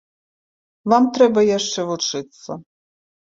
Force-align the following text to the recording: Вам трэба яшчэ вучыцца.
Вам 0.93 1.03
трэба 1.17 1.43
яшчэ 1.57 1.79
вучыцца. 1.91 2.59